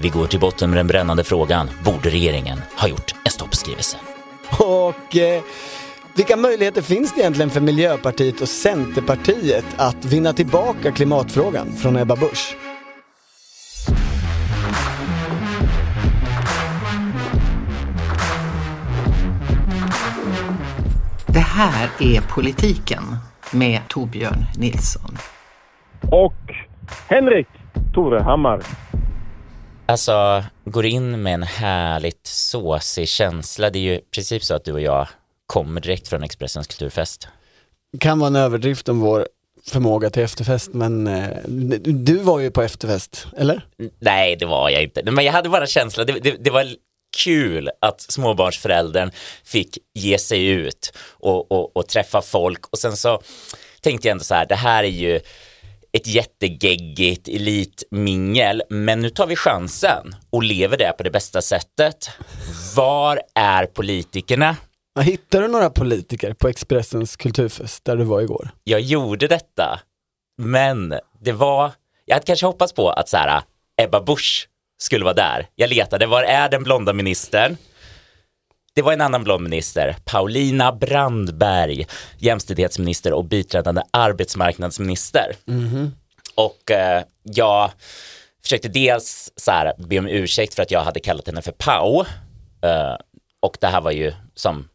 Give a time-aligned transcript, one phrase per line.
[0.00, 1.70] Vi går till botten med den brännande frågan.
[1.84, 3.96] Borde regeringen ha gjort en stoppskrivelse?
[4.58, 5.42] Och eh,
[6.16, 12.16] vilka möjligheter finns det egentligen för Miljöpartiet och Centerpartiet att vinna tillbaka klimatfrågan från Ebba
[12.16, 12.56] Busch?
[21.26, 23.02] Det här är Politiken
[23.52, 25.16] med Torbjörn Nilsson.
[26.10, 26.34] Och
[27.08, 27.48] Henrik
[27.94, 28.62] Torehammar.
[29.88, 33.70] Alltså, går in med en härligt såsig känsla.
[33.70, 35.08] Det är ju i princip så att du och jag
[35.46, 37.28] kommer direkt från Expressens kulturfest.
[38.00, 39.28] Kan vara en överdrift om vår
[39.66, 41.36] förmåga till efterfest men eh,
[41.78, 43.66] du var ju på efterfest, eller?
[43.98, 45.10] Nej, det var jag inte.
[45.10, 46.66] Men jag hade bara känslan, det, det, det var
[47.16, 49.10] kul att småbarnsföräldern
[49.44, 53.22] fick ge sig ut och, och, och träffa folk och sen så
[53.80, 55.20] tänkte jag ändå så här, det här är ju
[55.98, 62.10] ett jättegeggigt elitmingel, men nu tar vi chansen och lever det på det bästa sättet.
[62.76, 64.56] Var är politikerna?
[65.00, 68.50] Hittar du några politiker på Expressens kulturfest där du var igår?
[68.64, 69.80] Jag gjorde detta,
[70.42, 71.72] men det var,
[72.04, 73.42] jag hade kanske hoppats på att så här,
[73.82, 75.46] Ebba Busch skulle vara där.
[75.54, 77.56] Jag letade, var är den blonda ministern?
[78.78, 81.86] Det var en annan blond minister, Paulina Brandberg,
[82.18, 85.36] jämställdhetsminister och biträdande arbetsmarknadsminister.
[85.48, 85.90] Mm.
[86.34, 87.70] Och eh, jag
[88.42, 92.00] försökte dels så här, be om ursäkt för att jag hade kallat henne för Pau.
[92.62, 92.96] Eh,
[93.40, 94.68] och det här var ju som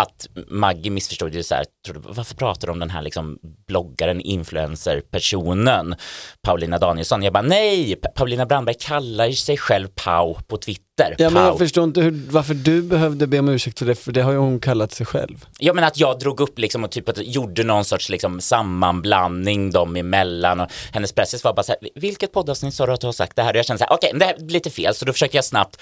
[0.00, 4.20] att Maggie missförstod det så här, trodde, varför pratar du om den här liksom bloggaren,
[4.20, 5.94] influencer-personen,
[6.42, 7.22] Paulina Danielsson?
[7.22, 11.14] Jag bara, nej, Paulina Brandberg kallar sig själv Pau på Twitter.
[11.18, 11.42] Ja, men Pau.
[11.42, 14.32] jag förstår inte hur, varför du behövde be om ursäkt för det, för det har
[14.32, 15.46] ju hon kallat sig själv.
[15.58, 19.70] Ja men att jag drog upp liksom och typ att gjorde någon sorts liksom sammanblandning
[19.70, 23.06] dem emellan och hennes pressis var bara så här, vilket poddavsnitt sa du att du
[23.06, 23.52] har sagt det här?
[23.52, 25.44] Och jag kände så här, okej, det här blir lite fel, så då försöker jag
[25.44, 25.80] snabbt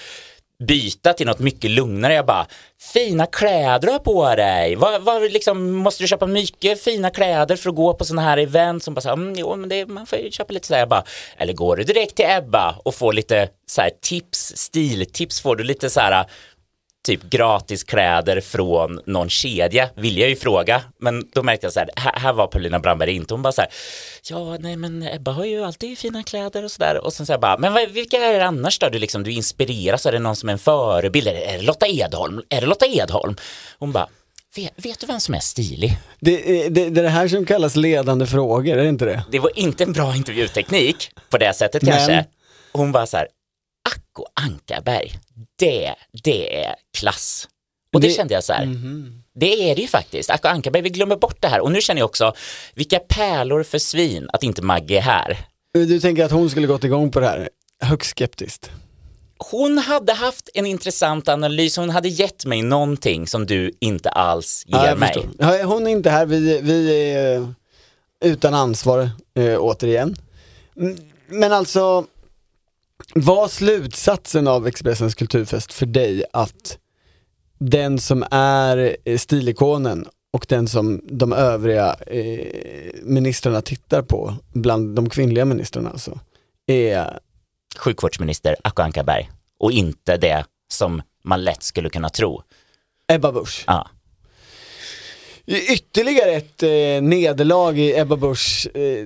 [0.59, 2.13] byta till något mycket lugnare.
[2.13, 2.47] Jag bara,
[2.93, 4.75] fina kläder du har på dig.
[4.75, 8.37] Var, var, liksom, måste du köpa mycket fina kläder för att gå på sådana här
[8.37, 8.83] event?
[8.83, 10.79] Som bara, så här, mm, jo, men det, man får ju köpa lite sådär.
[10.79, 11.03] Jag bara,
[11.37, 15.41] eller går du direkt till Ebba och får lite så här, tips, stiltips?
[15.41, 16.25] Får du lite så här
[17.03, 20.81] typ gratis kläder från någon kedja, vill jag ju fråga.
[20.99, 23.33] Men då märkte jag så här, här, här var Paulina Brandberg inte.
[23.33, 23.69] Hon bara så här,
[24.29, 26.97] ja nej men Ebba har ju alltid fina kläder och sådär.
[27.05, 28.89] Och sen så jag bara, men vilka är det annars då?
[28.89, 31.27] Du, liksom, du inspireras, är det någon som är en förebild?
[31.27, 32.41] Är det, Lotta Edholm?
[32.49, 33.35] Är det Lotta Edholm?
[33.79, 34.07] Hon bara,
[34.55, 35.97] vet, vet du vem som är stilig?
[36.19, 39.23] Det, är- det, det är det här som kallas ledande frågor, är det inte det?
[39.31, 42.25] Det var inte en bra intervjuteknik på det sättet Men- kanske.
[42.73, 43.27] Hon bara så här,
[43.89, 45.11] Acko Ankarberg,
[45.59, 47.47] det, det är klass.
[47.93, 49.23] Och det, Det- kände jag så här, Mhm.
[49.35, 50.29] det är det ju faktiskt.
[50.29, 51.59] Acko Ankarberg, vi glömmer bort det här.
[51.59, 52.33] Och nu känner jag också,
[52.73, 55.37] vilka pärlor för svin att inte Maggie är här.
[55.73, 57.49] Du tänker att hon skulle gått igång på det här?
[57.79, 58.71] Högst skeptiskt.
[59.51, 64.63] Hon hade haft en intressant analys, hon hade gett mig någonting som du inte alls
[64.67, 65.13] ger Ja, mig.
[65.13, 65.63] förstår.
[65.63, 67.53] Hon är inte här, vi, vi är
[68.25, 70.15] utan ansvar eh, återigen.
[70.77, 72.05] Mm, Men alltså,
[73.15, 76.77] var slutsatsen av Expressens kulturfest för dig att
[77.59, 82.47] den som är eh, stilikonen och den som de övriga eh,
[83.03, 86.19] ministrarna tittar på, bland de kvinnliga ministrarna alltså,
[86.67, 87.19] är
[87.77, 89.31] Sjukvårdsminister Acko Ankarberg.
[89.59, 92.43] Och inte det som man lätt skulle kunna tro.
[93.07, 93.63] Ebba Busch.
[93.67, 93.89] Ja.
[95.47, 96.69] Ytterligare ett eh,
[97.01, 99.05] nederlag i Ebba Buschs eh,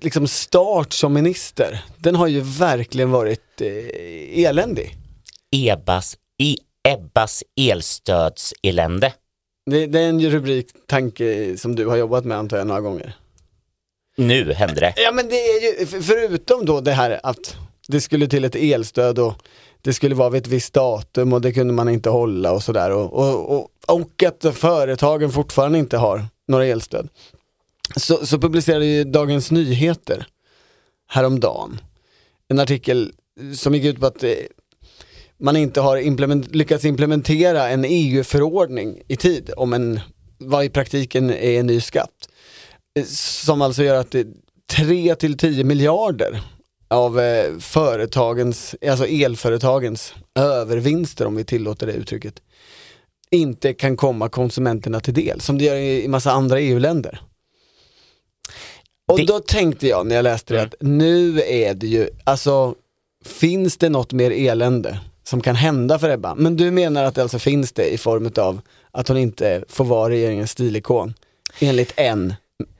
[0.00, 1.84] liksom start som minister.
[1.96, 4.96] Den har ju verkligen varit eh, eländig.
[5.56, 6.56] Ebas, e,
[6.88, 9.12] Ebbas elstödselände.
[9.70, 13.16] Det, det är en rubrik, tanke som du har jobbat med antar jag några gånger.
[14.16, 14.94] Nu hände det.
[14.96, 17.56] Ja men det är ju, för- förutom då det här att
[17.88, 19.34] det skulle till ett elstöd och
[19.82, 22.90] det skulle vara vid ett visst datum och det kunde man inte hålla och sådär
[22.90, 27.08] och, och, och, och att företagen fortfarande inte har några elstöd.
[27.96, 30.26] Så, så publicerade ju Dagens Nyheter
[31.08, 31.80] häromdagen
[32.48, 33.12] en artikel
[33.54, 34.30] som gick ut på att eh,
[35.38, 40.00] man inte har implement, lyckats implementera en EU-förordning i tid om en,
[40.38, 42.28] vad i praktiken är en ny skatt.
[42.98, 44.26] Eh, som alltså gör att det
[44.70, 46.42] 3 till 10 miljarder
[46.88, 52.34] av eh, företagens, alltså elföretagens övervinster om vi tillåter det uttrycket,
[53.30, 57.20] inte kan komma konsumenterna till del, som det gör i, i massa andra EU-länder.
[59.08, 62.74] Och Det- då tänkte jag när jag läste det att nu är det ju, alltså
[63.24, 66.34] finns det något mer elände som kan hända för Ebba?
[66.34, 68.60] Men du menar att det alltså finns det i form av
[68.90, 71.14] att hon inte får vara regeringens stilikon
[71.60, 72.34] enligt en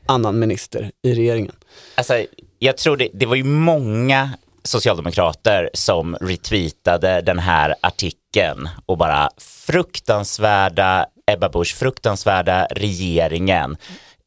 [0.07, 1.55] annan minister i regeringen.
[1.95, 2.25] Alltså,
[2.59, 4.31] jag tror det, det var ju många
[4.65, 13.77] socialdemokrater som retweetade den här artikeln och bara fruktansvärda Ebba Busch, fruktansvärda regeringen.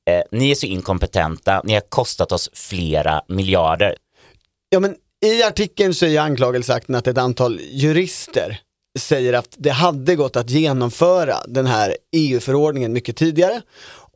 [0.09, 3.95] Eh, ni är så inkompetenta, ni har kostat oss flera miljarder.
[4.69, 8.59] Ja men i artikeln så är anklagelseakten att ett antal jurister
[8.99, 13.61] säger att det hade gått att genomföra den här EU-förordningen mycket tidigare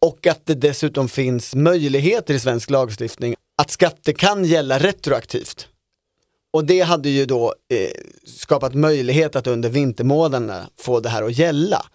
[0.01, 5.67] och att det dessutom finns möjligheter i svensk lagstiftning att skatter kan gälla retroaktivt.
[6.53, 7.89] Och det hade ju då eh,
[8.25, 11.85] skapat möjlighet att under vintermånaderna få det här att gälla.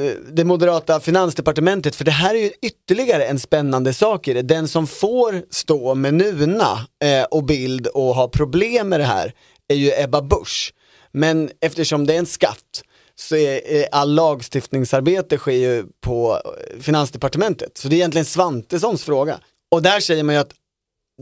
[0.00, 4.42] Eh, det moderata finansdepartementet, för det här är ju ytterligare en spännande sak i det.
[4.42, 9.34] Den som får stå med Nuna eh, och bild och ha problem med det här
[9.68, 10.74] är ju Ebba Busch.
[11.12, 12.82] Men eftersom det är en skatt
[13.14, 17.78] så är, eh, all lagstiftningsarbete sker ju på eh, finansdepartementet.
[17.78, 19.40] Så det är egentligen Svantessons fråga.
[19.74, 20.54] Och där säger man ju att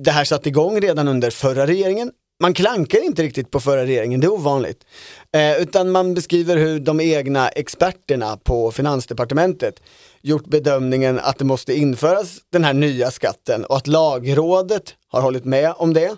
[0.00, 2.12] det här satte igång redan under förra regeringen.
[2.42, 4.84] Man klankar inte riktigt på förra regeringen, det är ovanligt.
[5.36, 9.82] Eh, utan man beskriver hur de egna experterna på finansdepartementet
[10.22, 15.44] gjort bedömningen att det måste införas den här nya skatten och att lagrådet har hållit
[15.44, 16.16] med om det.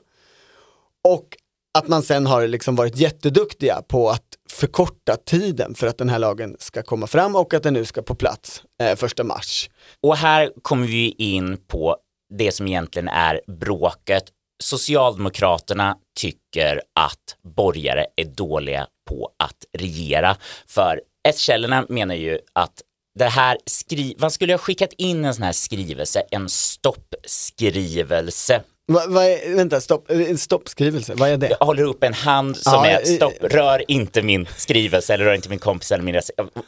[1.04, 1.36] Och
[1.78, 6.18] att man sen har liksom varit jätteduktiga på att förkorta tiden för att den här
[6.18, 9.70] lagen ska komma fram och att den nu ska på plats eh, första mars.
[10.00, 11.96] Och här kommer vi in på
[12.34, 14.24] det som egentligen är bråket.
[14.62, 20.36] Socialdemokraterna tycker att borgare är dåliga på att regera.
[20.66, 22.82] För S-källorna menar ju att
[23.18, 29.06] det här skri man skulle ha skickat in en sån här skrivelse, en stoppskrivelse Va,
[29.08, 31.56] va är, vänta, stopp, en stoppskrivelse, vad är det?
[31.60, 35.34] Jag håller upp en hand som ja, är stopp, rör inte min skrivelse eller rör
[35.34, 36.20] inte min kompis eller min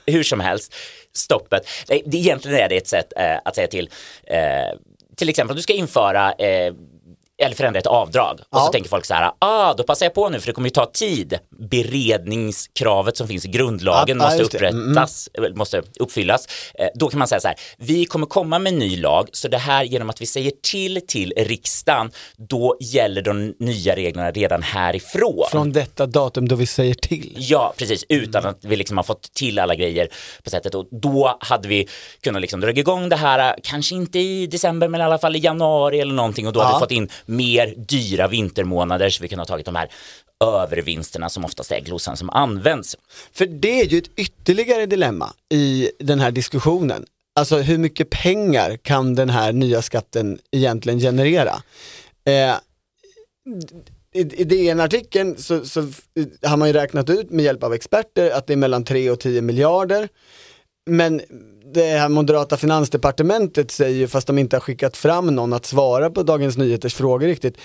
[0.07, 0.75] hur som helst,
[1.15, 1.69] stoppet.
[1.87, 3.91] Det, det, egentligen är det ett sätt eh, att säga till,
[4.25, 4.79] eh,
[5.17, 6.75] till exempel om du ska införa eh,
[7.39, 8.41] eller förändra ett avdrag.
[8.51, 10.69] Och så tänker folk så här, ah, då passar jag på nu för det kommer
[10.69, 11.39] ju ta tid.
[11.71, 15.59] Beredningskravet som finns i grundlagen ah, måste upprättas, mm.
[15.59, 16.47] måste uppfyllas.
[16.75, 19.49] Eh, då kan man säga så här, vi kommer komma med en ny lag, så
[19.49, 24.63] det här genom att vi säger till till riksdagen, då gäller de nya reglerna redan
[24.63, 25.47] härifrån.
[25.51, 27.35] Från detta datum då vi säger till?
[27.39, 28.51] Ja, precis, utan mm.
[28.51, 30.09] att vi liksom har fått till alla grejer
[30.45, 30.75] på sättet.
[30.75, 31.89] Och då hade vi
[32.21, 35.39] kunnat liksom dra igång det här, kanske inte i december, men i alla fall i
[35.39, 36.65] januari eller någonting och då ja.
[36.65, 39.89] hade vi fått in mer dyra vintermånader så vi kunde ha tagit de här
[40.45, 42.97] övervinsterna som oftast är glosan som används.
[43.33, 47.07] För det är ju ett ytterligare dilemma i den här diskussionen.
[47.35, 51.63] Alltså hur mycket pengar kan den här nya skatten egentligen generera?
[52.25, 52.55] Eh,
[54.13, 58.47] i, DN-artikeln så, så eh, har man ju räknat ut med hjälp av experter att
[58.47, 60.09] det är mellan 3 och 10 miljarder.
[60.91, 61.21] Men
[61.77, 66.23] det här moderata finansdepartementet säger, fast de inte har skickat fram någon att svara på
[66.23, 67.57] Dagens Nyheters frågor riktigt,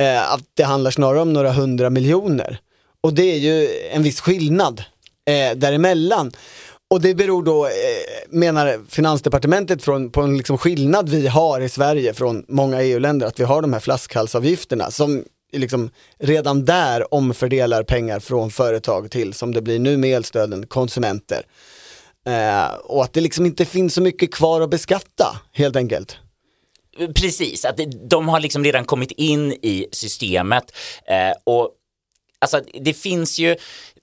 [0.00, 2.58] eh, att det handlar snarare om några hundra miljoner.
[3.00, 4.82] Och det är ju en viss skillnad
[5.30, 6.32] eh, däremellan.
[6.90, 7.70] Och det beror då, eh,
[8.28, 13.40] menar Finansdepartementet, från, på en liksom skillnad vi har i Sverige från många EU-länder, att
[13.40, 19.54] vi har de här flaskhalsavgifterna som liksom redan där omfördelar pengar från företag till, som
[19.54, 21.42] det blir nu med elstöden, konsumenter.
[22.28, 26.16] Eh, och att det liksom inte finns så mycket kvar att beskatta helt enkelt.
[27.14, 27.80] Precis, att
[28.10, 30.72] de har liksom redan kommit in i systemet
[31.06, 31.70] eh, och
[32.38, 33.56] alltså det finns ju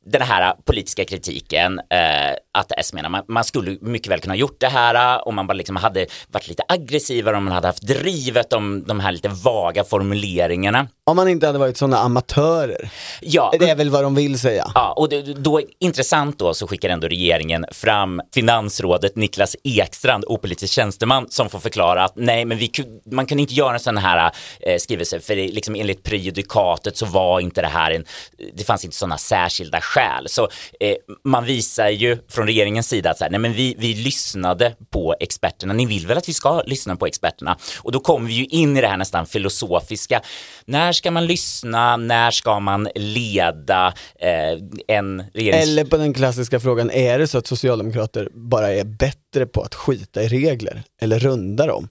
[0.05, 4.59] den här politiska kritiken, eh, att S menar man, man skulle mycket väl kunna gjort
[4.59, 8.53] det här om man bara liksom hade varit lite aggressivare, om man hade haft drivet
[8.53, 10.87] om de här lite vaga formuleringarna.
[11.05, 12.89] Om man inte hade varit sådana amatörer.
[13.21, 13.53] Ja.
[13.59, 14.71] Det är väl vad de vill säga.
[14.75, 20.73] Ja, och det, då intressant då så skickar ändå regeringen fram finansrådet Niklas Ekstrand, opolitisk
[20.73, 22.71] tjänsteman, som får förklara att nej, men vi,
[23.11, 27.05] man kan inte göra en sån här eh, skrivelse för det, liksom enligt prejudikatet så
[27.05, 28.05] var inte det här en,
[28.53, 29.94] det fanns inte sådana särskilda skäl.
[30.25, 30.49] Så
[30.79, 34.75] eh, man visar ju från regeringens sida att så här, nej, men vi, vi lyssnade
[34.89, 35.73] på experterna.
[35.73, 37.57] Ni vill väl att vi ska lyssna på experterna?
[37.77, 40.21] Och då kommer vi ju in i det här nästan filosofiska.
[40.65, 41.97] När ska man lyssna?
[41.97, 45.63] När ska man leda eh, en regerings...
[45.63, 49.75] Eller på den klassiska frågan, är det så att socialdemokrater bara är bättre på att
[49.75, 51.89] skita i regler eller runda dem?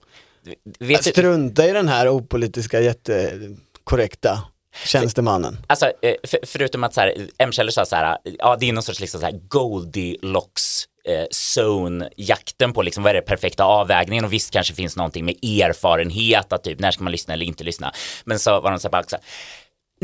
[0.78, 4.38] Vet att strunta i den här opolitiska jättekorrekta
[4.84, 5.58] tjänstemannen.
[5.66, 8.82] Alltså, eh, för, förutom att så här, M-källor sa så här, ja det är någon
[8.82, 14.32] sorts liksom så här Goldilocks eh, zone-jakten på liksom, vad är det perfekta avvägningen och
[14.32, 17.92] visst kanske finns någonting med erfarenhet att typ när ska man lyssna eller inte lyssna.
[18.24, 19.24] Men så var de så här, bara, så här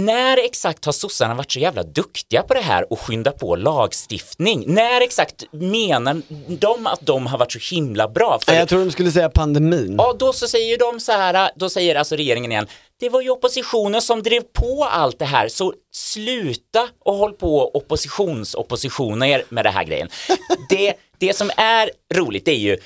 [0.01, 4.65] när exakt har sossarna varit så jävla duktiga på det här och skynda på lagstiftning?
[4.67, 8.39] När exakt menar de att de har varit så himla bra?
[8.45, 9.95] För, Jag tror de skulle säga pandemin.
[9.99, 12.67] ja, då så säger de så här, då säger alltså regeringen igen,
[13.01, 17.71] det var ju oppositionen som drev på allt det här, så sluta och håll på
[17.77, 20.09] oppositionsoppositioner med det här grejen.
[20.71, 22.77] Det, det som är roligt är ju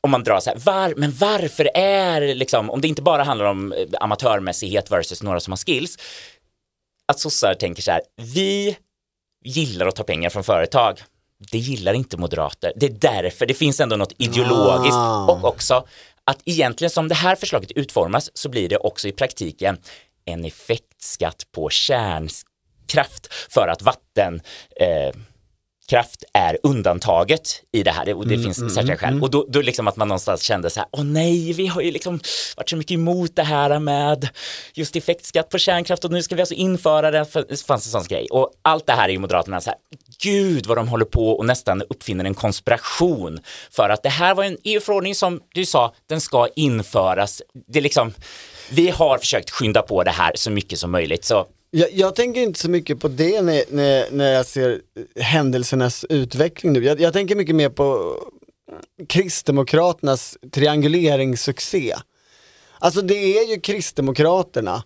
[0.00, 3.46] om man drar så här, var, men varför är liksom, om det inte bara handlar
[3.46, 5.96] om eh, amatörmässighet versus några som har skills,
[7.08, 8.76] att sossar tänker så här, vi
[9.44, 11.02] gillar att ta pengar från företag.
[11.50, 12.72] Det gillar inte moderater.
[12.76, 15.26] Det är därför det finns ändå något ideologiskt Ah.
[15.26, 15.86] och också
[16.24, 19.78] att egentligen som det här förslaget utformas så blir det också i praktiken
[20.24, 24.40] en effektskatt på kärnkraft för att vatten
[24.80, 25.14] eh,
[25.92, 29.22] kraft är undantaget i det här och det Mm, finns särskilda skäl.
[29.22, 31.90] Och då, då liksom att man någonstans kände så här, åh nej, vi har ju
[31.90, 32.20] liksom
[32.56, 34.28] varit så mycket emot det här med
[34.74, 37.90] just effektskatt på kärnkraft och nu ska vi alltså införa det, för det fanns en
[38.00, 38.26] sån grej.
[38.30, 39.78] Och allt det här är ju Moderaterna så här,
[40.22, 44.44] gud vad de håller på och nästan uppfinner en konspiration för att det här var
[44.44, 47.42] en EU-förordning som du sa, den ska införas.
[47.68, 48.14] Det är liksom,
[48.70, 51.24] vi har försökt skynda på det här så mycket som möjligt.
[51.24, 54.80] Så jag, jag tänker inte så mycket på det när, när, när jag ser
[55.16, 56.84] händelsernas utveckling nu.
[56.84, 58.16] Jag, jag tänker mycket mer på
[58.72, 61.94] eh, Kristdemokraternas trianguleringssuccé.
[62.78, 64.82] Alltså det är ju Kristdemokraterna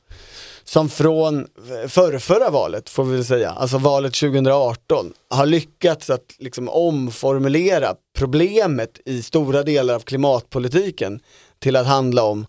[0.65, 1.47] som från
[1.89, 9.01] förrförra valet, får vi väl säga, alltså valet 2018, har lyckats att liksom omformulera problemet
[9.05, 11.21] i stora delar av klimatpolitiken
[11.59, 12.47] till att handla om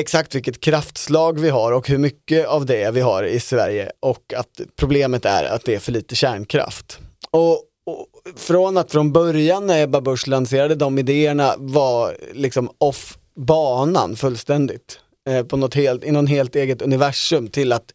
[0.00, 4.32] exakt vilket kraftslag vi har och hur mycket av det vi har i Sverige och
[4.36, 6.98] att problemet är att det är för lite kärnkraft.
[7.30, 7.52] Och,
[7.86, 14.16] och från att från början när Ebba Busch lanserade de idéerna var liksom off banan
[14.16, 17.94] fullständigt eh, på något helt, i någon helt eget universum till att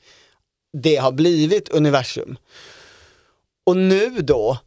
[0.77, 2.37] det har blivit universum.
[3.65, 4.57] Och nu då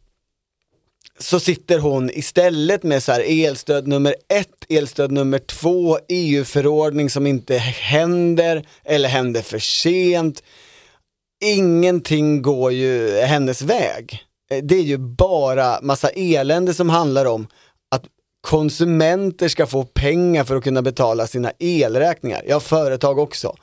[1.19, 7.27] så sitter hon istället med så här elstöd nummer ett, elstöd nummer två, EU-förordning som
[7.27, 10.43] inte händer eller händer för sent.
[11.43, 14.23] Ingenting går ju hennes väg.
[14.51, 17.47] Eh, det är ju bara massa elände som handlar om
[17.91, 18.03] att
[18.41, 22.43] konsumenter ska få pengar för att kunna betala sina elräkningar.
[22.47, 23.55] Ja, företag också.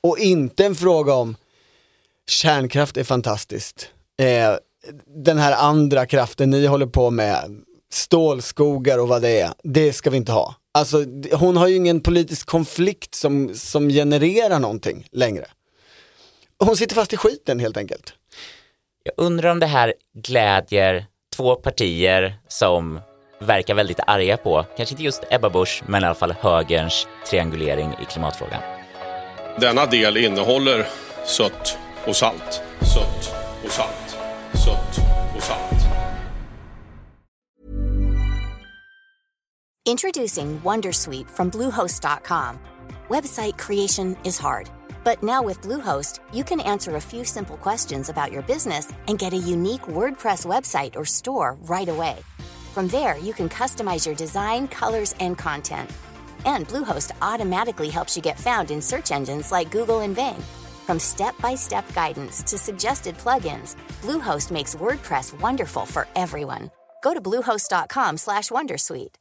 [0.00, 1.36] Och inte en fråga om
[2.26, 3.88] kärnkraft är fantastiskt.
[4.18, 4.56] Eh,
[5.06, 7.62] den här andra kraften ni håller på med,
[7.92, 10.54] stålskogar och vad det är, det ska vi inte ha.
[10.74, 15.46] Alltså hon har ju ingen politisk konflikt som, som genererar någonting längre.
[16.58, 18.12] Hon sitter fast i skiten helt enkelt.
[19.04, 23.00] Jag undrar om det här glädjer två partier som
[23.40, 27.92] verkar väldigt arga på, kanske inte just Ebba Busch, men i alla fall högerns triangulering
[28.02, 28.60] i klimatfrågan.
[29.60, 30.86] Denna del innehåller
[31.26, 32.62] sött och salt.
[32.94, 34.03] Sött och salt.
[34.54, 35.00] Och salt.
[39.86, 42.58] Introducing Wondersuite from Bluehost.com.
[43.10, 44.70] Website creation is hard,
[45.04, 49.18] but now with Bluehost, you can answer a few simple questions about your business and
[49.18, 52.16] get a unique WordPress website or store right away.
[52.72, 55.90] From there, you can customize your design, colors, and content.
[56.46, 60.42] And Bluehost automatically helps you get found in search engines like Google and Bing.
[60.86, 66.70] From step-by-step guidance to suggested plugins, Bluehost makes WordPress wonderful for everyone.
[67.02, 69.14] Go to bluehost.com/wondersuite.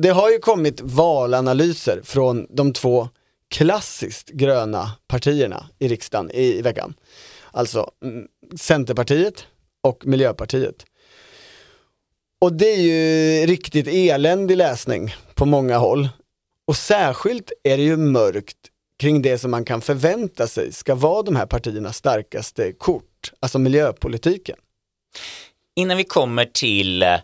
[0.00, 3.08] Det har ju kommit valanalyser från de två
[3.50, 6.94] klassiskt gröna partierna i riksdagen i, veckan.
[7.50, 9.46] Alltså mm, Centerpartiet
[9.82, 10.86] och Miljöpartiet.
[12.40, 16.08] Och det är ju riktigt eländig läsning på många håll.
[16.68, 18.56] Och särskilt är det ju mörkt
[18.98, 23.58] kring det som man kan förvänta sig ska vara de här partiernas starkaste kort, alltså
[23.58, 24.56] miljöpolitiken.
[25.76, 27.16] Innan vi kommer till eh,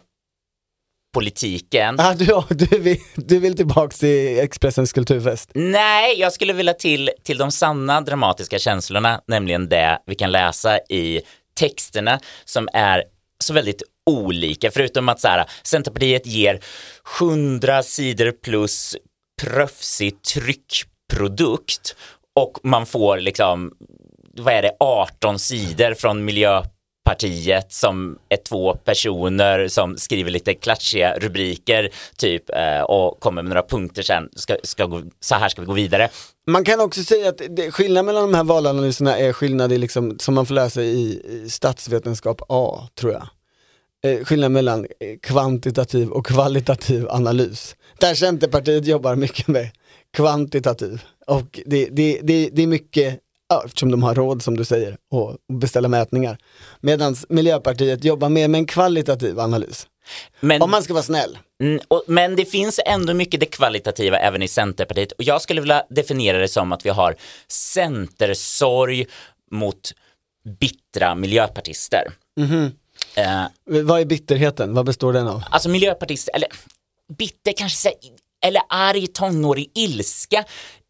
[1.15, 2.01] politiken.
[2.01, 5.51] Ah, du, du, vill, du vill tillbaks till Expressens kulturfest?
[5.55, 10.79] Nej, jag skulle vilja till, till de sanna dramatiska känslorna, nämligen det vi kan läsa
[10.79, 11.21] i
[11.55, 13.05] texterna som är
[13.39, 16.61] så väldigt olika, förutom att så här, Centerpartiet ger
[17.21, 18.97] 100 sidor plus
[19.43, 21.97] pröfsig tryckprodukt
[22.35, 23.73] och man får liksom,
[24.37, 31.19] vad är det, 18 sidor från Miljöpartiet som är två personer som skriver lite klatschiga
[31.19, 35.61] rubriker typ eh, och kommer med några punkter sen, ska, ska gå, så här ska
[35.61, 36.09] vi gå vidare.
[36.47, 40.19] Man kan också säga att det, skillnaden mellan de här valanalyserna är skillnad i liksom,
[40.19, 43.29] som man får läsa i, i statsvetenskap A, tror jag.
[44.05, 47.77] Eh, skillnad mellan eh, kvantitativ och kvalitativ analys.
[48.05, 49.71] Där Centerpartiet jobbar mycket med
[50.13, 51.03] kvantitativ.
[51.27, 53.19] Och det, det, det, det är mycket,
[53.49, 56.39] ja, eftersom de har råd som du säger, att beställa mätningar.
[56.81, 59.87] Medan Miljöpartiet jobbar mer med en kvalitativ analys.
[60.41, 61.39] Men, Om man ska vara snäll.
[61.63, 65.61] mm, och, men det finns ändå mycket det kvalitativa även i Centerpartiet och jag skulle
[65.61, 67.17] vilja definiera det som att vi har
[67.49, 69.07] centersorg
[69.51, 69.93] mot
[70.61, 72.13] bittra miljöpartister.
[73.17, 74.75] Eh, Vad är bitterheten?
[74.75, 75.43] Vad består den av?
[75.51, 76.49] alltså miljöpartister, eller
[77.19, 77.97] bitter kanske, så här,
[78.45, 80.45] eller arg tonårig ilska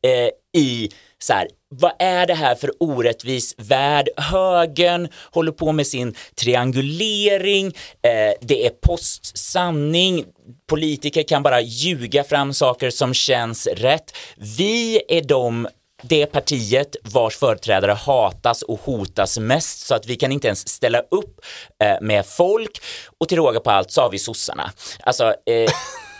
[0.06, 4.08] eh, i så här, vad är det här för orättvis värld?
[4.16, 7.66] Högern håller på med sin triangulering,
[8.02, 10.24] eh, det är postsanning,
[10.68, 14.16] politiker kan bara ljuga fram saker som känns rätt.
[14.36, 15.68] Vi är de
[16.02, 20.98] det partiet vars företrädare hatas och hotas mest så att vi kan inte ens ställa
[20.98, 21.40] upp
[21.84, 22.80] eh, med folk
[23.18, 24.72] och till råga på allt så har vi sossarna.
[25.00, 25.70] Alltså, eh,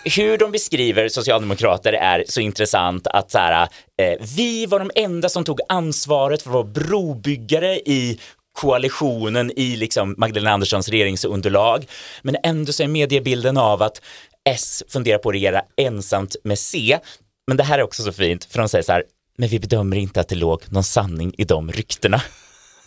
[0.17, 3.69] hur de beskriver socialdemokrater är så intressant att så här,
[4.03, 8.21] eh, vi var de enda som tog ansvaret för att vara brobyggare i
[8.53, 11.87] koalitionen i liksom Magdalena Anderssons regeringsunderlag.
[12.23, 14.01] Men ändå så är mediebilden av att
[14.49, 16.99] S funderar på att regera ensamt med C.
[17.47, 19.05] Men det här är också så fint, för de säger så här,
[19.37, 22.23] men vi bedömer inte att det låg någon sanning i de ryktena.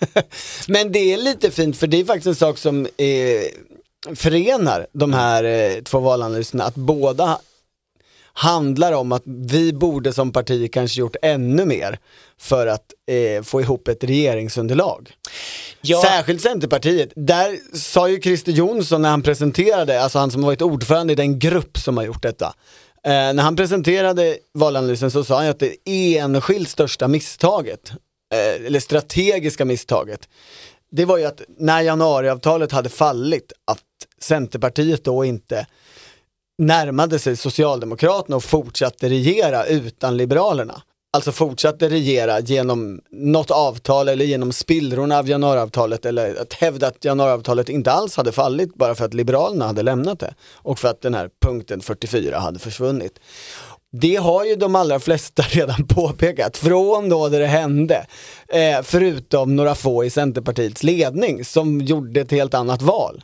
[0.68, 5.14] Men det är lite fint för det är faktiskt en sak som eh, förenar de
[5.14, 7.40] här eh, två valanalyserna, att båda
[8.34, 12.00] handlar om att vi borde som parti kanske gjort ännu mer
[12.40, 15.12] för att eh, få ihop ett regeringsunderlag.
[15.82, 16.02] Ja.
[16.02, 17.10] Särskilt Centerpartiet.
[17.16, 21.40] Där sa ju Christer Jonsson när han presenterade, alltså han som varit ordförande i den
[21.40, 22.54] grupp som har gjort detta.
[23.04, 27.92] Eh, när han presenterade valanalysen så sa han ju att det enskilt största misstaget,
[28.34, 30.30] eh, eller strategiska misstaget,
[30.92, 33.84] det var ju att när januariavtalet hade fallit, att
[34.20, 35.68] Centerpartiet då inte
[36.58, 40.82] närmade sig Socialdemokraterna och fortsatte regera utan Liberalerna.
[41.18, 47.06] Alltså fortsatte regera genom något avtal eller genom spillrorna av januariavtalet eller att hävda att
[47.06, 51.02] januariavtalet inte alls hade fallit bara för att Liberalerna hade lämnat det och för att
[51.02, 53.20] den här punkten 44 hade försvunnit.
[53.92, 58.06] Det har ju de allra flesta redan påpekat från då det hände.
[58.48, 63.24] Eh, förutom några få i Centerpartiets ledning som gjorde ett helt annat val.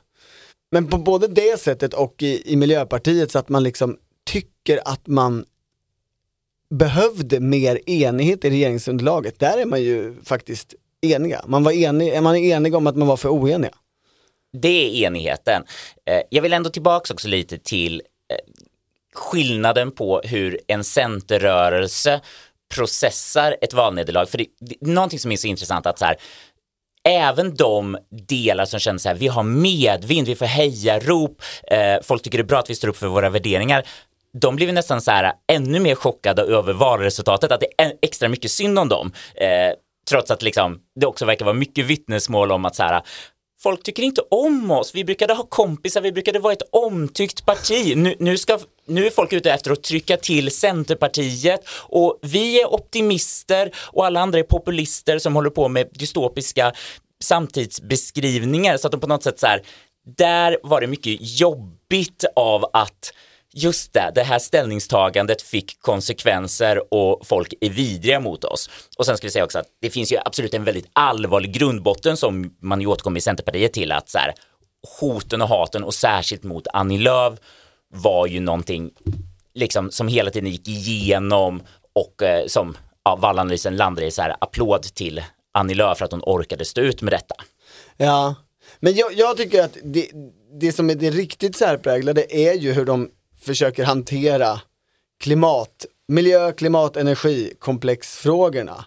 [0.72, 5.08] Men på både det sättet och i, i Miljöpartiet så att man liksom tycker att
[5.08, 5.46] man
[6.78, 9.40] behövde mer enighet i regeringsunderlaget.
[9.40, 11.42] Där är man ju faktiskt eniga.
[11.48, 13.74] Man, var enig, man är enig om att man var för oeniga.
[14.62, 15.64] Det är enigheten.
[16.06, 18.38] Eh, jag vill ändå tillbaka också lite till eh,
[19.14, 22.22] skillnaden på hur en centerrörelse
[22.76, 24.26] processar ett valnederlag.
[24.26, 26.18] För det, det är någonting som är så intressant att så här,
[27.10, 32.24] även de delar som känner så här, vi har medvind, vi får hejarop, eh, folk
[32.24, 33.86] tycker det är bra att vi står upp för våra värderingar.
[34.42, 38.30] De blev nästan så här äh, ännu mer chockade över valresultatet, att det är extra
[38.30, 39.12] mycket synd om dem.
[39.36, 39.74] Eh,
[40.10, 43.02] trots att liksom, det också verkar vara mycket vittnesmål om att så här,
[43.64, 44.96] folk tycker inte om oss.
[44.96, 47.94] Vi brukade ha kompisar, vi brukade vara ett omtyckt parti.
[47.98, 52.74] Nu, nu, ska, nu är folk ute efter att trycka till Centerpartiet och vi är
[52.74, 56.74] optimister och alla andra är populister som håller på med dystopiska
[57.24, 59.62] samtidsbeskrivningar så att de på något sätt så här,
[60.18, 63.14] där var det mycket jobbigt av att
[63.56, 68.70] Just det, det här ställningstagandet fick konsekvenser och folk är vidriga mot oss.
[68.98, 72.18] Och sen ska vi säga också att det finns ju absolut en väldigt allvarlig grundbotten
[72.18, 74.34] som man ju återkommer i Centerpartiet till att så här,
[75.00, 77.40] hoten och haten och särskilt mot Annie Lööf
[77.94, 78.92] var ju någonting
[79.54, 81.64] liksom som hela tiden gick igenom
[81.94, 86.12] och eh, som ja, vallanalysen landade i så här applåd till Annie Lööf för att
[86.12, 87.36] hon orkade stå ut med detta.
[87.98, 88.36] Ja,
[88.80, 90.12] men jag, jag tycker att det,
[90.60, 93.10] det som är det riktigt särpräglade är ju hur de
[93.44, 94.62] försöker hantera
[95.20, 98.86] klimat, miljö, klimat, energi, komplexfrågorna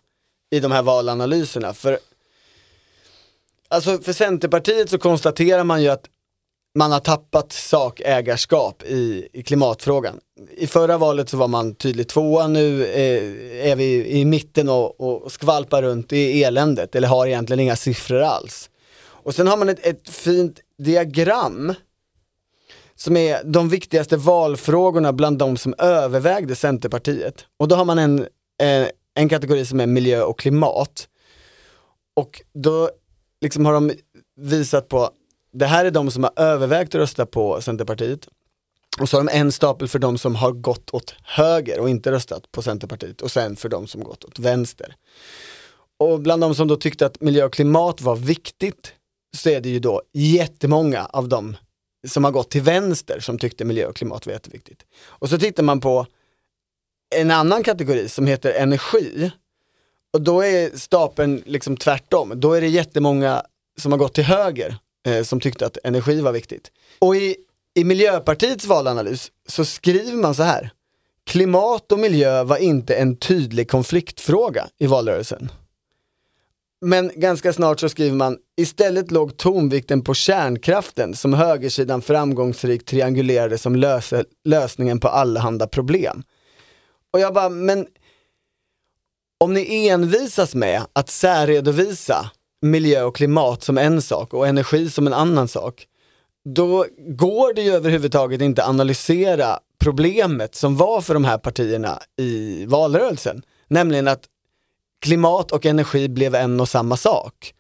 [0.50, 1.74] i de här valanalyserna.
[1.74, 1.98] För,
[3.68, 6.04] alltså för Centerpartiet så konstaterar man ju att
[6.74, 10.20] man har tappat sakägarskap i, i klimatfrågan.
[10.56, 15.00] I förra valet så var man tydligt tvåa, nu eh, är vi i mitten och,
[15.00, 18.70] och skvalpar runt i eländet eller har egentligen inga siffror alls.
[18.98, 21.74] Och sen har man ett, ett fint diagram
[22.96, 27.46] som är de viktigaste valfrågorna bland de som övervägde Centerpartiet.
[27.56, 28.18] Och då har man en,
[28.62, 31.08] eh, en kategori som är miljö och klimat.
[32.16, 32.90] Och då
[33.40, 33.92] liksom har de
[34.36, 35.10] visat på,
[35.52, 38.28] det här är de som har övervägt att rösta på Centerpartiet.
[39.00, 42.12] Och så har de en stapel för de som har gått åt höger och inte
[42.12, 44.96] röstat på Centerpartiet och sen för de som gått åt vänster.
[45.98, 48.92] Och bland de som då tyckte att miljö och klimat var viktigt
[49.36, 51.56] så är det ju då jättemånga av de
[52.06, 54.86] som har gått till vänster som tyckte miljö och klimat var jätteviktigt.
[55.04, 56.06] Och så tittar man på
[57.14, 59.30] en annan kategori som heter energi.
[60.12, 62.32] Och då är stapeln liksom tvärtom.
[62.36, 63.42] Då är det jättemånga
[63.78, 66.70] som har gått till höger eh, som tyckte att energi var viktigt.
[66.98, 67.36] Och i,
[67.74, 70.70] i Miljöpartiets valanalys så skriver man så här.
[71.26, 75.50] Klimat och miljö var inte en tydlig konfliktfråga i valrörelsen.
[76.80, 83.58] Men ganska snart så skriver man, istället låg tonvikten på kärnkraften som högersidan framgångsrikt triangulerade
[83.58, 86.22] som löse, lösningen på allehanda problem.
[87.12, 87.86] Och jag bara, men
[89.40, 92.30] om ni envisas med att särredovisa
[92.62, 95.86] miljö och klimat som en sak och energi som en annan sak,
[96.44, 102.64] då går det ju överhuvudtaget inte analysera problemet som var för de här partierna i
[102.66, 103.42] valrörelsen.
[103.68, 104.24] Nämligen att
[105.02, 107.52] klimat och energi blev en och samma sak.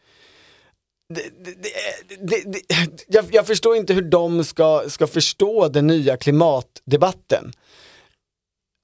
[1.14, 2.60] Det, det, det,
[3.06, 7.52] jag, jag, förstår inte hur de ska, ska förstå den nya klimatdebatten.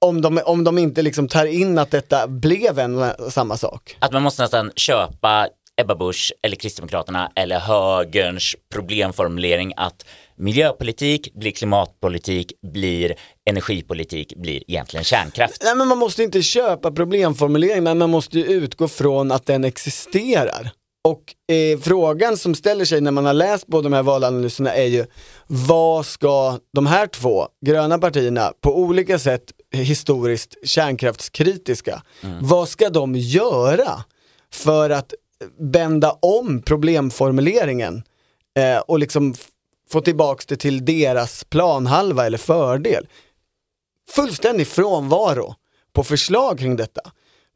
[0.05, 3.97] Om de, om de inte liksom tar in att detta blev en och samma sak.
[3.99, 5.47] Att man måste nästan köpa
[5.81, 13.15] Ebba Busch eller Kristdemokraterna eller högerns problemformulering att miljöpolitik blir klimatpolitik, blir
[13.49, 15.63] energipolitik, blir egentligen kärnkraft.
[15.63, 19.63] Nej men man måste inte köpa problemformulering men man måste ju utgå från att den
[19.63, 20.71] existerar.
[21.07, 24.85] Och eh, frågan som ställer sig när man har läst båda de här valanalyserna är
[24.85, 25.05] ju
[25.47, 32.37] vad ska de här två gröna partierna på olika sätt historiskt kärnkraftskritiska, mm.
[32.41, 34.03] vad ska de göra
[34.53, 35.13] för att
[35.59, 38.03] bända om problemformuleringen
[38.57, 39.35] eh, och liksom
[39.93, 43.07] få tillbaks det till deras planhalva eller fördel.
[44.09, 45.55] Fullständig frånvaro
[45.93, 47.01] på förslag kring detta.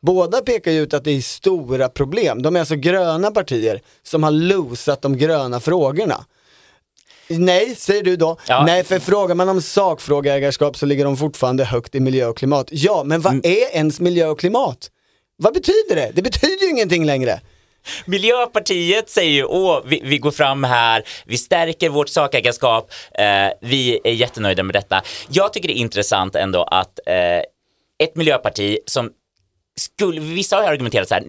[0.02, 2.41] Båda pekar ju ut att det är stora problem.
[2.41, 6.26] De är alltså gröna partier som har losat de gröna frågorna.
[7.30, 8.38] Nej, säger du då.
[8.47, 8.63] Ja.
[8.65, 12.67] Nej, för frågar man om sakfrågeägarskap så ligger de fortfarande högt i miljö och klimat.
[12.71, 13.41] Ja, men vad mm.
[13.45, 14.91] är ens miljö och klimat?
[15.38, 16.12] Vad betyder det?
[16.13, 17.41] Det betyder ju ingenting längre.
[18.06, 23.26] Miljöpartiet säger ju, åh, vi, vi, går fram här, vi stärker vårt sakägarskap, eh,
[23.62, 25.02] vi är jättenöjda med detta.
[25.30, 27.41] Jag tycker det är intressant ändå att eh,
[28.04, 29.12] ett miljöparti som
[29.78, 31.23] skulle, vissa har argumenterat så här,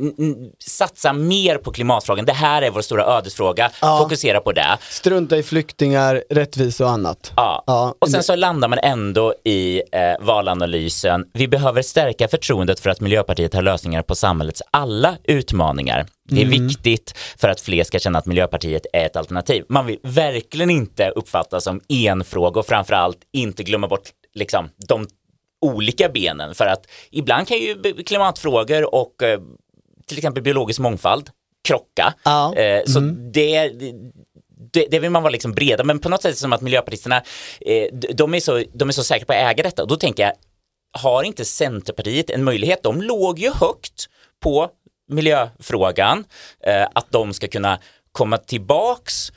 [0.58, 3.98] satsa mer på klimatfrågan, det här är vår stora ödesfråga, ja.
[4.02, 4.78] fokusera på det.
[4.90, 7.32] Strunta i flyktingar, rättvisa och annat.
[7.36, 7.94] Ja, ja.
[7.98, 13.00] och sen så landar man ändå i eh, valanalysen, vi behöver stärka förtroendet för att
[13.00, 16.06] Miljöpartiet har lösningar på samhällets alla utmaningar.
[16.28, 16.66] Det är mm.
[16.66, 19.64] viktigt för att fler ska känna att Miljöpartiet är ett alternativ.
[19.68, 25.06] Man vill verkligen inte uppfattas som en fråga och framförallt inte glömma bort liksom, de
[25.60, 29.40] olika benen för att ibland kan ju klimatfrågor och eh,
[30.06, 31.30] till exempel biologisk mångfald
[31.68, 32.14] krocka.
[32.24, 32.54] Ja.
[32.54, 33.32] Eh, så mm.
[33.32, 33.68] det,
[34.72, 37.22] det, det, vill man vara liksom breda, men på något sätt som att miljöpartisterna,
[37.60, 40.22] eh, de, är så, de är så säkra på att äga detta och då tänker
[40.22, 40.32] jag,
[40.92, 42.82] har inte Centerpartiet en möjlighet?
[42.82, 44.08] De låg ju högt
[44.42, 44.70] på
[45.08, 46.24] miljöfrågan,
[46.60, 47.78] eh, att de ska kunna
[48.12, 49.32] komma tillbaks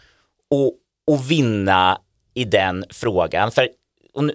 [0.49, 0.73] och,
[1.07, 1.97] och vinna
[2.33, 3.51] i den frågan.
[3.51, 3.69] För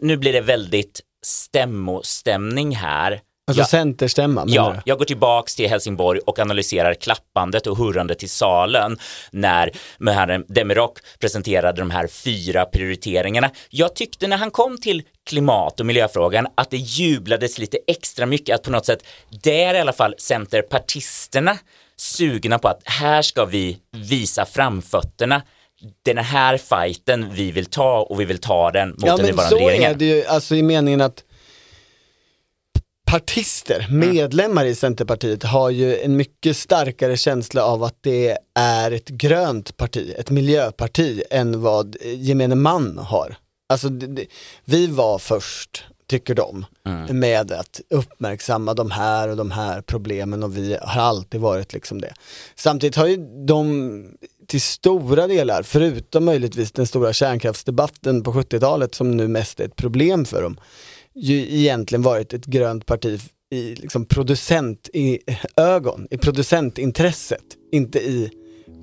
[0.01, 3.21] nu blir det väldigt stämmostämning här.
[3.49, 4.45] Alltså jag, centerstämma?
[4.47, 4.81] Ja, du?
[4.85, 8.99] jag går tillbaks till Helsingborg och analyserar klappandet och hurrandet till salen
[9.31, 9.73] när
[10.07, 13.51] herren Demirok presenterade de här fyra prioriteringarna.
[13.71, 18.55] Jag tyckte när han kom till klimat och miljöfrågan att det jublades lite extra mycket,
[18.55, 19.05] att på något sätt,
[19.43, 21.59] där i alla fall centerpartisterna
[21.97, 25.43] sugna på att här ska vi visa framfötterna
[26.05, 29.57] den här fighten vi vill ta och vi vill ta den mot ja, den nuvarande
[29.57, 29.83] regeringen.
[29.83, 31.25] Ja men så är det ju, alltså i meningen att
[33.07, 34.15] partister, mm.
[34.15, 39.77] medlemmar i Centerpartiet har ju en mycket starkare känsla av att det är ett grönt
[39.77, 43.37] parti, ett miljöparti än vad gemene man har.
[43.69, 44.27] Alltså det, det,
[44.65, 47.19] vi var först, tycker de, mm.
[47.19, 52.01] med att uppmärksamma de här och de här problemen och vi har alltid varit liksom
[52.01, 52.15] det.
[52.55, 53.17] Samtidigt har ju
[53.47, 54.17] de
[54.47, 59.77] till stora delar, förutom möjligtvis den stora kärnkraftsdebatten på 70-talet som nu mest är ett
[59.77, 60.61] problem för dem,
[61.17, 65.19] ju egentligen varit ett grönt parti i liksom producent i
[65.57, 68.31] ögon, i producentintresset, inte i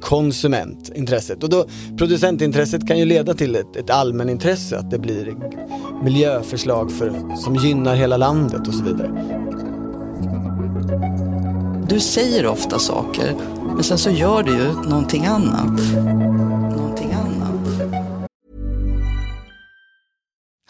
[0.01, 1.43] konsumentintresset.
[1.43, 1.65] Och då,
[1.97, 5.35] producentintresset kan ju leda till ett, ett allmänintresse, att det blir
[6.03, 9.39] miljöförslag för, som gynnar hela landet och så vidare.
[11.89, 13.35] Du säger ofta saker
[13.75, 15.79] men sen så gör du ju någonting annat.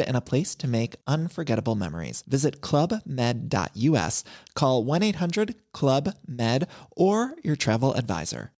[0.00, 2.22] and a place to make unforgettable memories.
[2.26, 8.50] Visit clubmed.us, call 1 800 Club Med, or your travel advisor.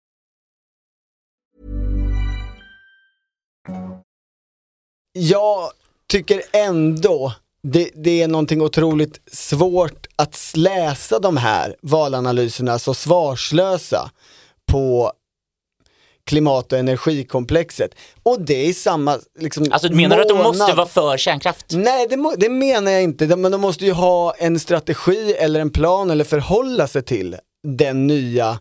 [5.12, 5.70] Jag
[6.08, 14.10] tycker ändå det, det är någonting otroligt svårt att läsa de här valanalyserna så svarslösa
[14.66, 15.12] på
[16.26, 17.94] klimat och energikomplexet.
[18.22, 21.66] Och det är samma liksom, Alltså menar du att de måste vara för kärnkraft?
[21.70, 23.26] Nej, det, det menar jag inte.
[23.26, 27.36] De- Men de måste ju ha en strategi eller en plan eller förhålla sig till
[27.68, 28.58] den nya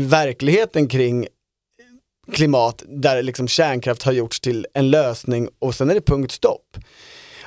[0.00, 1.26] verkligheten kring
[2.32, 6.76] klimat där liksom kärnkraft har gjorts till en lösning och sen är det punkt stopp.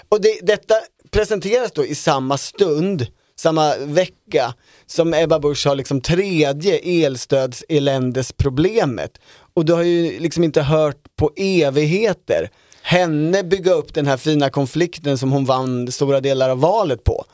[0.10, 0.76] Och det, detta
[1.12, 3.08] presenteras då i samma stund,
[3.40, 4.54] samma vecka
[4.86, 9.12] som Ebba Busch har liksom tredje elstödseländesproblemet.
[9.54, 12.50] Och du har ju liksom inte hört på evigheter
[12.82, 17.26] henne bygga upp den här fina konflikten som hon vann stora delar av valet på.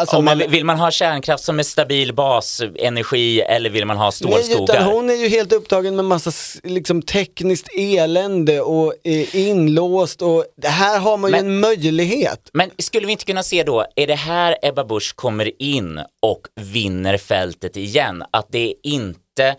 [0.00, 3.96] Alltså, Om man, men- vill man ha kärnkraft som är stabil basenergi eller vill man
[3.96, 4.62] ha Nej, stålskogar?
[4.74, 6.30] utan hon är ju helt upptagen med massa
[6.62, 12.50] liksom, tekniskt elände och är inlåst och här har man ju Men- en möjlighet.
[12.52, 16.40] Men skulle vi inte kunna se då, är det här Ebba Busch kommer in och
[16.60, 18.22] vinner fältet igen?
[18.30, 18.74] Att det är
[19.30, 19.56] inte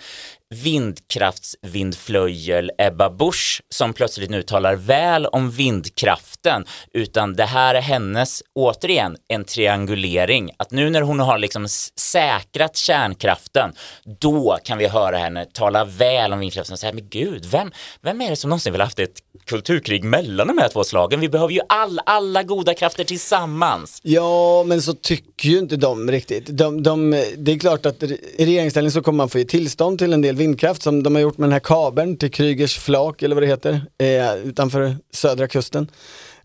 [0.52, 8.44] vindkraftsvindflöjel Ebba Busch som plötsligt nu talar väl om vindkraften, utan det här är hennes,
[8.56, 10.52] återigen, en triangulering.
[10.58, 13.74] Att nu när hon har liksom säkrat kärnkraften,
[14.20, 18.22] då kan vi höra henne tala väl om vindkraften och säga, men gud, vem, vem
[18.22, 21.20] är det som någonsin vill ha haft ett kulturkrig mellan de här två slagen?
[21.20, 24.00] Vi behöver ju all, alla goda krafter tillsammans.
[24.04, 26.48] Ja, men så tycker ju inte de riktigt.
[26.48, 30.00] De, de, det är klart att i regeringsställning så kommer man få ge till tillstånd
[30.00, 33.22] till en del vindkraft som de har gjort med den här kabeln till Krygers flak
[33.22, 35.92] eller vad det heter, eh, utanför södra kusten.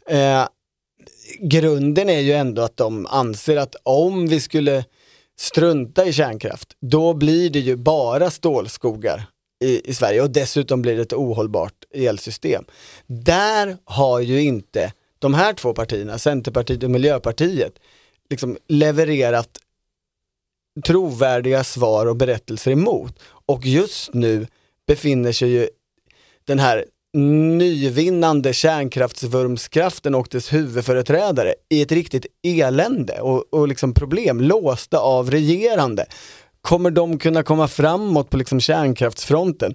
[0.08, 0.48] Eh,
[1.40, 4.84] grunden är ju ändå att de anser att om vi skulle
[5.38, 9.26] strunta i kärnkraft, då blir det ju bara stålskogar
[9.64, 12.64] i, i Sverige och dessutom blir det ett ohållbart elsystem.
[13.06, 17.72] Där har ju inte de här två partierna, Centerpartiet och Miljöpartiet,
[18.30, 19.58] liksom levererat
[20.84, 23.18] trovärdiga svar och berättelser emot.
[23.46, 24.46] Och just nu
[24.86, 25.68] befinner sig ju
[26.44, 26.84] den här
[27.58, 35.30] nyvinnande kärnkraftsvurmskraften och dess huvudföreträdare i ett riktigt elände och, och liksom problem, låsta av
[35.30, 36.06] regerande.
[36.60, 39.74] Kommer de kunna komma framåt på liksom kärnkraftsfronten?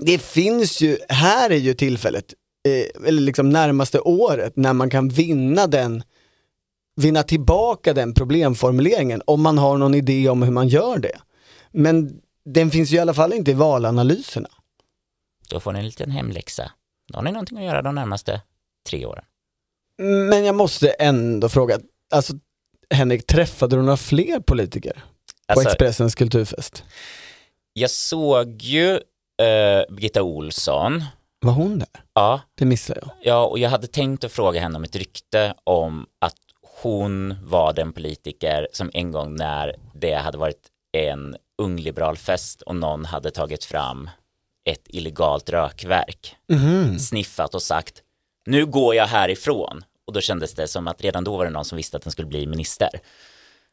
[0.00, 2.34] Det finns ju, här är ju tillfället,
[2.68, 6.02] eh, eller liksom närmaste året, när man kan vinna den
[7.00, 11.20] vinna tillbaka den problemformuleringen om man har någon idé om hur man gör det.
[11.72, 14.48] Men den finns ju i alla fall inte i valanalyserna.
[15.50, 16.70] Då får ni en liten hemläxa.
[17.12, 18.40] Då har ni någonting att göra de närmaste
[18.88, 19.24] tre åren.
[20.30, 21.78] Men jag måste ändå fråga,
[22.12, 22.32] alltså
[22.94, 26.84] Henrik, träffade du några fler politiker på Alltså, Expressens kulturfest?
[27.72, 31.04] jag såg ju eh, Birgitta Olsson.
[31.40, 31.88] Var hon där?
[32.14, 33.10] Ja, Det missade jag.
[33.22, 36.34] ja, och jag hade tänkt att fråga henne om ett rykte om att
[36.82, 42.76] hon var den politiker som en gång när det hade varit en ungliberal fest och
[42.76, 44.10] någon hade tagit fram
[44.64, 46.36] ett illegalt rökverk,
[46.98, 48.02] sniffat och sagt
[48.46, 49.84] nu går jag härifrån.
[50.06, 52.12] Och då kändes det som att redan då var det någon som visste att den
[52.12, 52.88] skulle bli minister.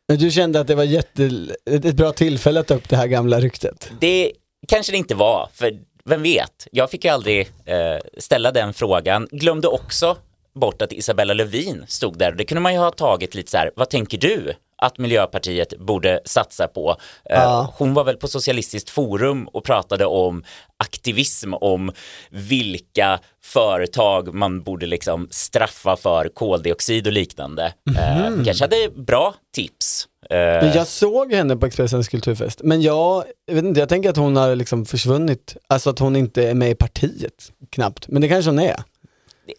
[0.08, 1.24] Men du kände att det var jätte,
[1.66, 3.92] ett ett bra tillfälle att ta upp det här gamla ryktet?
[4.00, 4.32] Det
[4.68, 6.68] kanske det inte var, för vem vet?
[6.72, 9.28] Jag fick ju aldrig eh, ställa den frågan.
[9.32, 10.18] Glömde också
[10.58, 12.32] bort att Isabella Lövin stod där.
[12.32, 16.20] Det kunde man ju ha tagit lite så här, vad tänker du att Miljöpartiet borde
[16.26, 16.90] satsa på?
[17.30, 17.74] Eh, Ja.
[17.78, 20.44] Hon var väl på Socialistiskt forum och pratade om
[20.78, 21.92] aktivism, om
[22.32, 27.74] vilka företag man borde liksom straffa för koldioxid och liknande.
[27.98, 30.08] Eh, kanske hade bra tips.
[30.30, 30.38] Eh,
[30.76, 34.36] jag såg henne på Expressens kulturfest, men jag, jag vet inte, jag tänker att hon
[34.36, 38.08] har liksom försvunnit, alltså att hon inte är med i partiet, knappt.
[38.08, 38.76] Men det kanske hon är.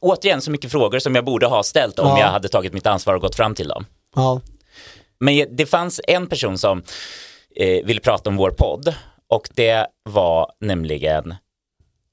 [0.00, 2.20] Återigen så mycket frågor som jag borde ha ställt om Ja.
[2.20, 3.86] jag hade tagit mitt ansvar och gått fram till dem.
[4.16, 4.40] Ja.
[5.20, 6.82] Men det fanns en person som
[7.56, 8.94] eh, ville prata om vår podd
[9.28, 11.34] och det var nämligen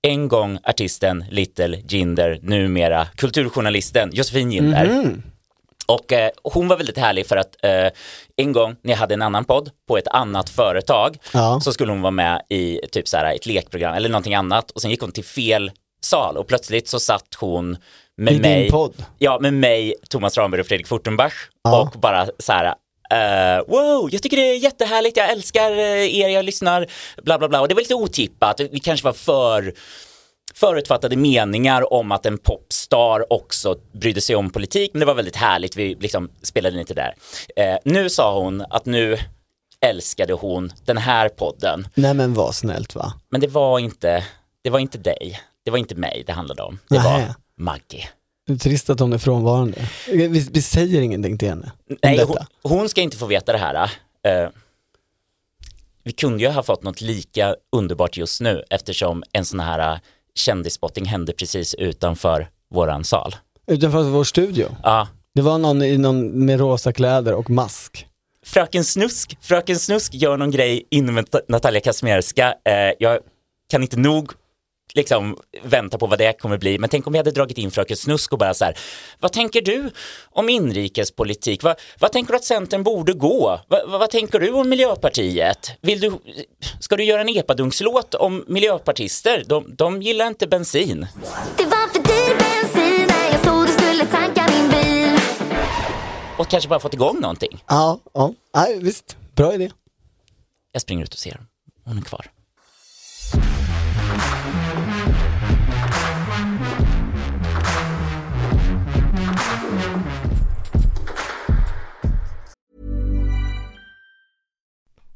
[0.02, 4.86] en gång artisten Little Jinder, numera kulturjournalisten Josefin Jinder.
[4.86, 5.24] Mhm.
[5.88, 7.88] Och eh, hon var väldigt härlig för att eh,
[8.36, 11.60] en gång när jag hade en annan podd på ett annat företag Ja.
[11.64, 14.82] så skulle hon vara med i typ så här ett lekprogram eller någonting annat och
[14.82, 15.72] sen gick hon till fel
[16.06, 17.78] sal och plötsligt så satt hon
[18.18, 19.06] med I din mig, podd?
[19.18, 21.82] ja med mig, Thomas Ramberg och Fredrik Fortenbach Ja.
[21.82, 22.66] och bara så här
[23.12, 26.88] eh, wow, jag tycker det är jättehärligt, jag älskar eh, er, jag lyssnar,
[27.24, 27.62] bla bla bla.
[27.62, 29.74] Och det var lite otippat, vi kanske var för
[30.54, 35.36] förutfattade meningar om att en popstar också brydde sig om politik, men det var väldigt
[35.36, 37.14] härligt, vi liksom spelade lite där.
[37.56, 39.18] Eh, nu sa hon att nu
[39.82, 43.14] älskade hon den här podden, Nej men var snällt va?
[43.32, 44.24] men det var inte,
[44.64, 47.10] det var inte dig, det var inte mig det handlade om, det Nähä.
[47.28, 48.10] var Maggie.
[48.48, 49.90] Det är trist att hon är frånvarande.
[50.12, 51.72] Vi, vi säger ingenting till henne
[52.04, 53.76] Nej, hon, hon ska inte få veta det här.
[54.28, 54.50] Eh,
[56.04, 60.00] vi kunde ju ha fått något lika underbart just nu eftersom en sån här eh,
[60.36, 63.36] kändisspotting hände precis utanför våran sal.
[63.68, 64.76] Utanför vår studio.
[64.84, 68.08] Ja, Det var någon i någon med rosa kläder och mask.
[68.46, 72.54] Fröken Snusk, Fröken Snusk gör någon grej Nat- Natalia Kazimierska.
[72.66, 73.20] Eh, jag
[73.70, 74.32] kan inte nog
[74.96, 76.78] liksom vänta på vad det kommer bli.
[76.80, 78.78] Men tänk om vi hade dragit in Fröken Snusk och bara så här,
[79.20, 79.92] vad tänker du
[80.32, 81.64] om inrikespolitik?
[81.64, 83.60] Vad, vad tänker du att Centern borde gå?
[83.68, 85.72] Vad, vad, vad tänker du om Miljöpartiet?
[85.82, 86.12] Vill du,
[86.80, 89.44] ska du göra en epadunkslåt om miljöpartister?
[89.48, 91.08] De, de gillar inte bensin.
[91.58, 95.20] Det var för dyr bensin när jag stod och skulle tanka min bil
[96.38, 97.64] Och kanske bara fått igång någonting.
[97.68, 98.34] Ja, ja.
[98.56, 99.18] Nej, visst.
[99.36, 99.72] Bra idé.
[100.72, 101.40] Jag springer ut och ser.
[101.86, 102.32] Hon är kvar.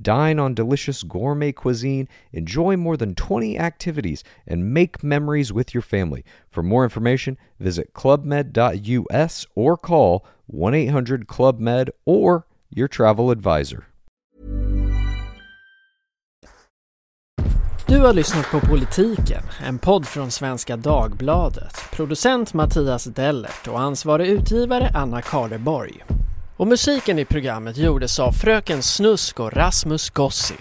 [0.00, 5.82] Dine on delicious gourmet cuisine, enjoy more than 20 activities, and make memories with your
[5.82, 6.24] family.
[6.50, 13.86] For more information, visit clubmed.us or call 1 800 Club Med or your travel advisor.
[17.88, 21.76] Du har lyssnat på Politiken, en podd från Svenska Dagbladet.
[21.92, 26.04] Producent Mattias Dellert och ansvarig utgivare Anna Karleborg.
[26.58, 30.54] Och musiken i programmet gjordes av Fröken Snusk och Rasmus Gossi.